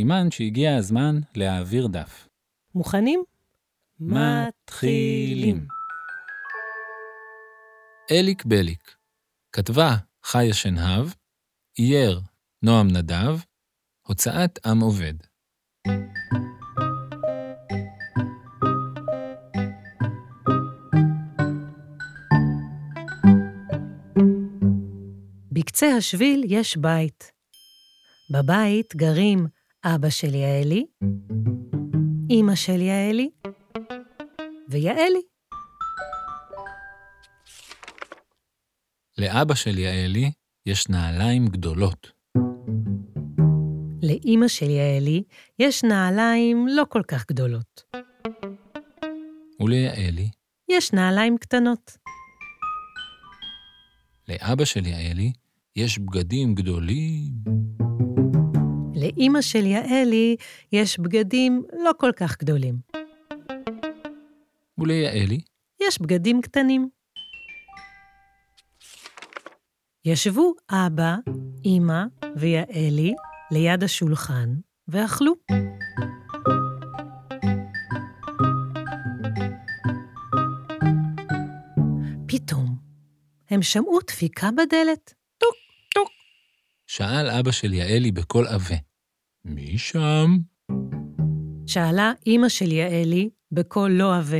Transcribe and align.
סימן 0.00 0.30
שהגיע 0.30 0.76
הזמן 0.76 1.20
להעביר 1.34 1.86
דף. 1.86 2.28
מוכנים? 2.74 3.22
מתחילים. 4.00 5.66
אליק 8.10 8.44
בליק, 8.44 8.96
כתבה 9.52 9.96
חיה 10.24 10.54
שנהב, 10.54 11.06
אייר 11.78 12.20
נועם 12.62 12.88
נדב, 12.88 13.38
הוצאת 14.06 14.66
עם 14.66 14.80
עובד. 14.80 15.14
בקצה 25.52 25.86
השביל 25.96 26.44
יש 26.48 26.76
בית. 26.76 27.32
בבית 28.30 28.96
גרים 28.96 29.59
אבא 29.84 30.10
של 30.10 30.34
יעלי, 30.34 30.86
אמא 32.30 32.54
של 32.54 32.80
יעלי 32.80 33.30
ויעלי. 34.68 35.22
לאבא 39.18 39.54
של 39.54 39.78
יעלי 39.78 40.32
יש 40.66 40.88
נעליים 40.88 41.46
גדולות. 41.46 42.12
לאמא 44.02 44.48
של 44.48 44.70
יעלי 44.70 45.22
יש 45.58 45.84
נעליים 45.84 46.68
לא 46.68 46.84
כל 46.88 47.02
כך 47.08 47.26
גדולות. 47.28 47.82
וליעלי, 49.60 50.30
יש 50.70 50.92
נעליים 50.92 51.38
קטנות. 51.38 51.96
לאבא 54.28 54.64
של 54.64 54.86
יעלי, 54.86 55.32
יש 55.76 55.98
בגדים 55.98 56.54
גדולים. 56.54 57.79
לאמא 59.20 59.40
של 59.40 59.66
יעלי 59.66 60.36
יש 60.72 60.98
בגדים 60.98 61.62
לא 61.84 61.90
כל 61.98 62.10
כך 62.16 62.38
גדולים. 62.38 62.78
וליעלי, 64.78 65.40
יש 65.82 66.00
בגדים 66.00 66.40
קטנים. 66.40 66.88
ישבו 70.04 70.54
אבא, 70.70 71.16
אמא 71.64 72.02
ויעלי 72.36 73.14
ליד 73.50 73.84
השולחן 73.84 74.48
ואכלו. 74.88 75.32
פתאום 82.28 82.76
הם 83.50 83.62
שמעו 83.62 83.98
דפיקה 84.06 84.50
בדלת. 84.50 85.14
טוק, 85.38 85.56
טוק. 85.94 86.08
שאל 86.86 87.30
אבא 87.30 87.50
של 87.50 87.72
יעלי 87.72 88.12
בקול 88.12 88.46
עבה. 88.46 88.89
מי 89.44 89.78
שם? 89.78 90.38
שאלה 91.66 92.12
אמא 92.26 92.48
של 92.48 92.72
יעלי 92.72 93.30
בקול 93.52 93.90
לא 93.90 94.16
עבה. 94.16 94.38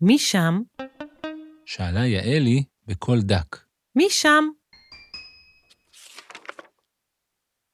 מי 0.00 0.18
שם? 0.18 0.62
שאלה 1.66 2.06
יעלי 2.06 2.64
בקול 2.86 3.22
דק. 3.22 3.56
מי 3.96 4.10
שם? 4.10 4.44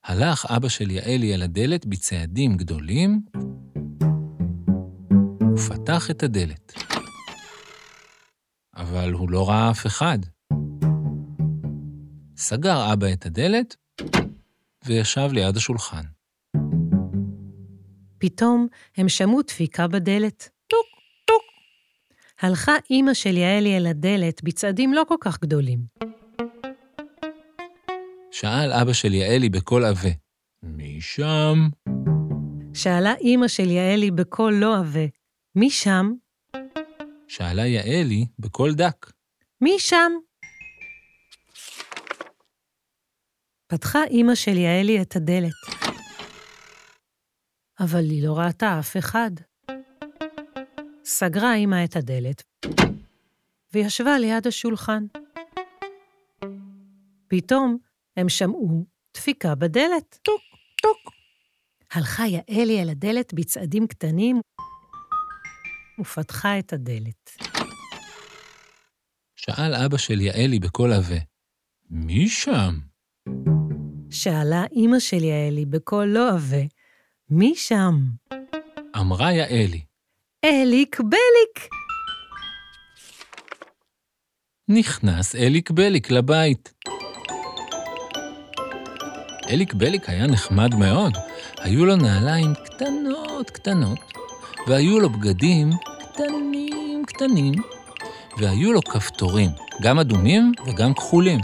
הלך 0.04 0.46
אבא 0.56 0.68
של 0.68 0.90
יעלי 0.90 1.34
אל 1.34 1.42
הדלת 1.42 1.86
בצעדים 1.86 2.56
גדולים 2.56 3.20
ופתח 5.54 6.10
את 6.10 6.22
הדלת. 6.22 6.72
אבל 8.76 9.12
הוא 9.12 9.30
לא 9.30 9.48
ראה 9.48 9.70
אף 9.70 9.86
אחד. 9.86 10.18
סגר 12.36 12.92
אבא 12.92 13.12
את 13.12 13.26
הדלת 13.26 13.76
וישב 14.84 15.28
ליד 15.32 15.56
השולחן. 15.56 16.15
פתאום 18.18 18.66
הם 18.96 19.08
שמעו 19.08 19.42
דפיקה 19.42 19.86
בדלת. 19.88 20.48
טוק, 20.66 20.86
טוק. 21.24 21.42
הלכה 22.40 22.72
אמא 22.90 23.14
של 23.14 23.36
יעלי 23.36 23.76
אל 23.76 23.86
הדלת 23.86 24.44
בצעדים 24.44 24.94
לא 24.94 25.02
כל 25.08 25.16
כך 25.20 25.40
גדולים. 25.40 25.78
שאל 28.30 28.72
אבא 28.72 28.92
של 28.92 29.14
יעלי 29.14 29.48
בקול 29.48 29.84
עבה. 29.84 30.10
מי 30.62 31.00
שם? 31.00 31.68
שאלה 32.74 33.14
אמא 33.20 33.48
של 33.48 33.70
יעלי 33.70 34.10
בקול 34.10 34.54
לא 34.54 34.78
עבה. 34.78 35.06
מי 35.54 35.70
שם? 35.70 36.12
שאלה 37.28 37.66
יעלי 37.66 38.26
בקול 38.38 38.74
דק. 38.74 39.12
מי 39.60 39.78
שם? 39.78 40.12
פתחה 43.66 44.00
אמא 44.10 44.34
של 44.34 44.56
יעלי 44.56 45.02
את 45.02 45.16
הדלת. 45.16 45.85
אבל 47.80 48.04
היא 48.10 48.26
לא 48.26 48.38
ראתה 48.38 48.78
אף 48.78 48.96
אחד. 48.96 49.30
סגרה 51.04 51.54
אמא 51.54 51.84
את 51.84 51.96
הדלת 51.96 52.42
וישבה 53.72 54.18
ליד 54.18 54.46
השולחן. 54.46 55.06
פתאום 57.28 57.78
הם 58.16 58.28
שמעו 58.28 58.84
דפיקה 59.16 59.54
בדלת. 59.54 60.18
טוק, 60.22 60.40
טוק. 60.82 61.14
הלכה 61.92 62.22
יעלי 62.26 62.82
אל 62.82 62.88
הדלת 62.90 63.34
בצעדים 63.34 63.86
קטנים 63.86 64.40
ופתחה 66.00 66.58
את 66.58 66.72
הדלת. 66.72 67.30
שאל 69.36 69.74
אבא 69.74 69.96
של 69.96 70.20
יעלי 70.20 70.58
בקול 70.58 70.92
עבה. 70.92 71.18
מי 71.90 72.28
שם? 72.28 72.78
שאלה 74.10 74.64
אמא 74.72 74.98
של 74.98 75.24
יעלי 75.24 75.66
בקול 75.66 76.04
לא 76.06 76.34
עבה, 76.34 76.62
מי 77.30 77.54
שם? 77.56 77.94
אמרה 78.96 79.32
יעלי. 79.32 79.80
אליק 80.44 81.00
בליק. 81.00 81.68
נכנס 84.68 85.34
אליק 85.34 85.70
בליק 85.70 86.10
לבית. 86.10 86.74
אליק 89.48 89.74
בליק 89.74 90.08
היה 90.08 90.26
נחמד 90.26 90.74
מאוד. 90.74 91.12
היו 91.58 91.86
לו 91.86 91.96
נעליים 91.96 92.54
קטנות 92.54 93.50
קטנות, 93.50 93.98
והיו 94.66 95.00
לו 95.00 95.10
בגדים 95.10 95.70
קטנים 95.98 97.04
קטנים, 97.06 97.54
והיו 98.38 98.72
לו 98.72 98.82
כפתורים, 98.82 99.50
גם 99.82 99.98
אדומים 99.98 100.52
וגם 100.66 100.94
כחולים. 100.94 101.40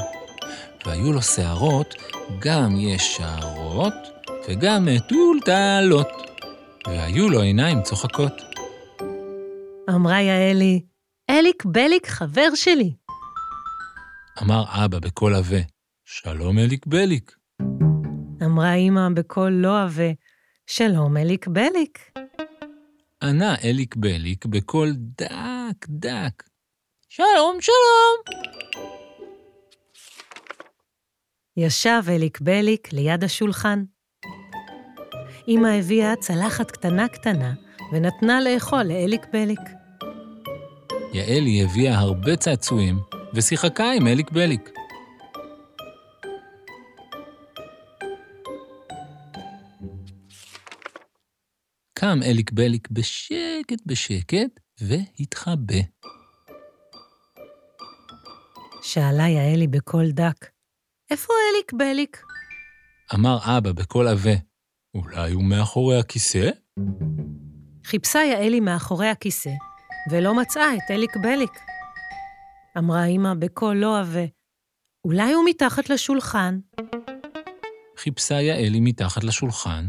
והיו 0.87 1.13
לו 1.13 1.23
שערות 1.23 1.95
גם 2.39 2.77
ישרות 2.77 4.12
וגם 4.49 4.85
מטולטלות. 4.85 6.09
והיו 6.87 7.29
לו 7.29 7.41
עיניים 7.41 7.83
צוחקות. 7.83 8.33
אמרה 9.91 10.21
יעלי, 10.21 10.85
אליק 11.31 11.65
בליק 11.65 12.07
חבר 12.07 12.55
שלי. 12.55 12.95
אמר 14.43 14.65
אבא 14.69 14.99
בקול 14.99 15.35
עבה, 15.35 15.61
שלום 16.05 16.59
אליק 16.59 16.87
בליק. 16.87 17.37
אמרה 18.45 18.75
אמא 18.75 19.09
בקול 19.15 19.53
לא 19.53 19.83
עבה, 19.83 20.11
שלום 20.67 21.17
אליק 21.17 21.47
בליק. 21.47 22.11
ענה 23.23 23.55
אליק 23.65 23.97
בליק 23.97 24.47
בקול 24.47 24.93
דק 24.97 25.87
דק. 25.89 26.43
שלום, 27.09 27.59
שלום. 27.61 28.43
ישב 31.57 32.03
אליק 32.09 32.41
בליק 32.41 32.93
ליד 32.93 33.25
השולחן. 33.25 33.85
אמא 35.49 35.69
הביאה 35.69 36.17
צלחת 36.17 36.71
קטנה 36.71 37.09
קטנה 37.09 37.53
ונתנה 37.93 38.41
לאכול 38.41 38.83
לאליק 38.83 39.27
בליק. 39.33 39.61
יעלי 41.13 41.63
הביאה 41.63 41.99
הרבה 41.99 42.37
צעצועים 42.37 42.99
ושיחקה 43.35 43.91
עם 43.93 44.07
אליק 44.07 44.31
בליק. 44.31 44.71
קם 51.95 52.19
אליק 52.23 52.53
בליק 52.53 52.89
בשקט 52.91 53.83
בשקט 53.87 54.61
והתחבא. 54.81 55.83
שאלה 58.83 59.29
יעלי 59.29 59.67
בקול 59.67 60.11
דק, 60.11 60.47
איפה 61.11 61.33
אליק 61.53 61.73
בליק? 61.73 62.23
אמר 63.15 63.39
אבא 63.59 63.73
בקול 63.73 64.09
עבה, 64.09 64.35
אולי 64.95 65.33
הוא 65.33 65.45
מאחורי 65.45 65.99
הכיסא? 65.99 66.51
חיפשה 67.85 68.19
יעלי 68.19 68.61
מאחורי 68.61 69.09
הכיסא, 69.09 69.51
ולא 70.11 70.35
מצאה 70.35 70.75
את 70.75 70.91
אליק 70.91 71.17
בליק. 71.17 71.59
אמרה 72.79 73.05
אמא 73.05 73.35
בקול 73.39 73.77
לא 73.77 74.01
עבה, 74.01 74.25
אולי 75.05 75.33
הוא 75.33 75.45
מתחת 75.49 75.91
לשולחן. 75.91 76.59
חיפשה 77.97 78.41
יעלי 78.41 78.81
מתחת 78.81 79.25
לשולחן, 79.25 79.87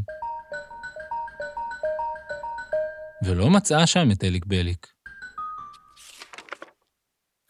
ולא 3.25 3.50
מצאה 3.50 3.88
שם 3.88 4.11
את 4.11 4.23
אליק 4.23 4.45
בליק. 4.45 4.88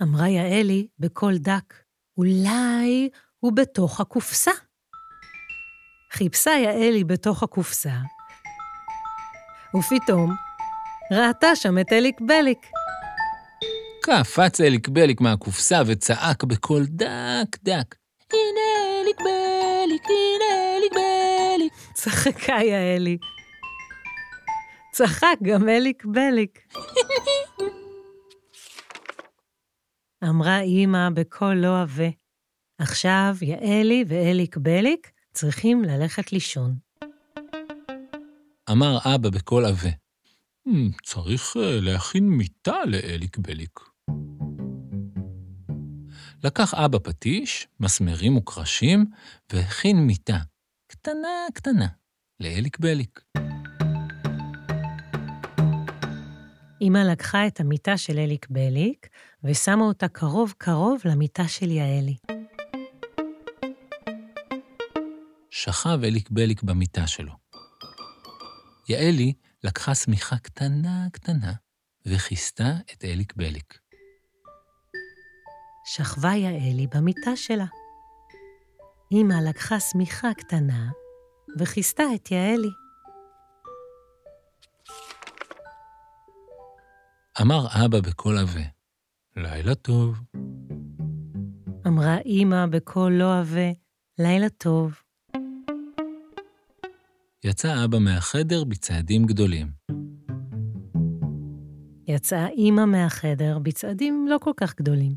אמרה 0.01 0.29
יעלי 0.29 0.87
בקול 0.99 1.37
דק, 1.37 1.73
אולי 2.17 3.09
הוא 3.39 3.51
בתוך 3.55 3.99
הקופסה. 3.99 4.51
חיפשה 6.15 6.51
יעלי 6.51 7.03
בתוך 7.03 7.43
הקופסה, 7.43 7.93
ופתאום 9.75 10.35
ראתה 11.11 11.55
שם 11.55 11.79
את 11.79 11.93
אליק 11.93 12.21
בליק. 12.21 12.67
קפץ 14.03 14.61
אליק 14.61 14.87
בליק 14.87 15.21
מהקופסה 15.21 15.81
וצעק 15.87 16.43
בקול 16.43 16.85
דק 16.85 17.57
דק. 17.63 17.95
הנה 18.33 19.01
אליק 19.01 19.17
בליק, 19.19 20.03
הנה 20.05 20.77
אליק 20.77 20.93
בליק. 20.93 21.73
צחקה 21.93 22.53
יעלי. 22.63 23.17
צחק 24.91 25.35
גם 25.43 25.69
אליק 25.69 26.05
בליק. 26.05 26.59
אמרה 30.23 30.61
אמא 30.61 31.09
בקול 31.13 31.53
לא 31.53 31.81
עבה, 31.81 32.09
עכשיו 32.81 33.35
יעלי 33.41 34.03
ואליק 34.07 34.57
בליק 34.57 35.12
צריכים 35.33 35.83
ללכת 35.83 36.31
לישון. 36.31 36.75
אמר 38.71 38.97
אבא 39.15 39.29
בקול 39.29 39.65
עבה, 39.65 39.89
"Hmm, 40.67 40.71
צריך 41.03 41.57
אה, 41.57 41.79
להכין 41.81 42.29
מיטה 42.29 42.85
לאליק 42.85 43.37
בליק. 43.37 43.79
לקח 46.43 46.73
אבא 46.73 46.97
פטיש, 47.03 47.67
מסמרים 47.79 48.37
וקרשים, 48.37 49.05
והכין 49.53 49.97
מיטה, 49.97 50.37
קטנה 50.87 51.29
קטנה, 51.53 51.87
לאליק 52.39 52.79
בליק. 52.79 53.21
אמא 56.81 56.97
לקחה 56.97 57.47
את 57.47 57.59
המיטה 57.59 57.97
של 57.97 58.19
אליק 58.19 58.47
בליק 58.49 59.07
ושמה 59.43 59.83
אותה 59.83 60.07
קרוב 60.07 60.53
קרוב 60.57 61.01
למיטה 61.05 61.47
של 61.47 61.71
יעלי. 61.71 62.42
שכב 65.63 65.99
אליק 66.03 66.29
בליק 66.29 66.63
במיטה 66.63 67.07
שלו. 67.07 67.31
יעלי 68.89 69.33
לקחה 69.63 69.95
שמיכה 69.95 70.37
קטנה 70.37 71.07
קטנה 71.11 71.53
וכיסתה 72.05 72.71
את 72.93 73.03
אליק 73.03 73.33
בליק. 73.35 73.79
שכבה 75.85 76.29
יעלי 76.33 76.87
במיטה 76.95 77.35
שלה. 77.35 77.65
אמא 79.11 79.33
לקחה 79.49 79.79
שמיכה 79.79 80.33
קטנה 80.33 80.91
וכיסתה 81.59 82.03
את 82.15 82.31
יעלי. 82.31 82.71
אמר 87.41 87.67
אבא 87.85 87.99
בקול 88.01 88.37
עבה, 88.37 88.67
לילה 89.35 89.75
טוב. 89.75 90.17
אמרה 91.87 92.17
אמא 92.25 92.65
בקול 92.65 93.11
לא 93.13 93.39
עבה, 93.39 93.71
לילה 94.19 94.49
טוב. 94.49 95.02
יצא 97.45 97.85
אבא 97.85 97.99
מהחדר 97.99 98.63
בצעדים 98.63 99.25
גדולים. 99.25 99.67
יצאה 102.07 102.47
אמא 102.49 102.85
מהחדר 102.85 103.59
בצעדים 103.59 104.27
לא 104.29 104.37
כל 104.37 104.51
כך 104.57 104.75
גדולים. 104.75 105.15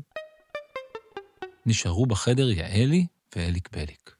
נשארו 1.65 2.05
בחדר 2.05 2.49
יעלי 2.49 3.07
ואליק 3.35 3.69
בליק. 3.71 4.15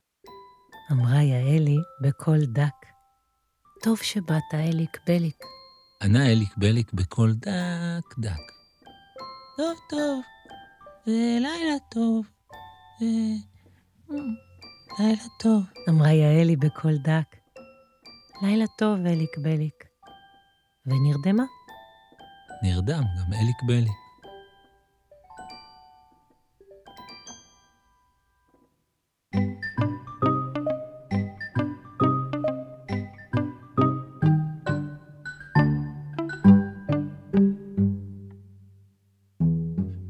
אמרה 0.92 1.24
יעלי 1.24 1.77
בקול 2.01 2.45
דק. 2.45 2.86
טוב 3.83 3.98
שבאת, 3.98 4.53
אליק 4.53 4.98
בליק. 5.07 5.38
ענה 6.03 6.31
אליק 6.31 6.57
בליק 6.57 6.94
בקול 6.94 7.33
דק 7.33 8.19
דק. 8.19 8.45
טוב, 9.57 9.77
טוב, 9.89 10.21
לילה 11.07 11.75
טוב, 11.92 12.27
לילה 15.00 15.24
טוב. 15.39 15.63
אמרה 15.89 16.12
יעלי 16.12 16.56
בקול 16.56 16.98
דק. 16.98 17.37
לילה 18.42 18.66
טוב, 18.78 19.06
אליק 19.06 19.38
בליק. 19.38 19.84
ונרדמה. 20.86 21.44
נרדם 22.63 23.04
גם 23.18 23.34
אליק 23.34 23.63
בליק. 23.68 23.92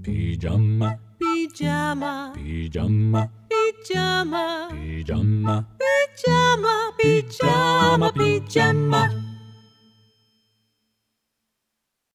פיג'מה, 0.04 0.92
פיג'מה, 1.18 2.32
פיג'מה, 4.70 5.62
פיג'מה, 6.98 7.67
פיג'מה, 8.58 8.74
פיג'מה, 8.74 8.74
פיג'מה, 8.74 9.08
פיג'מה. 9.08 9.17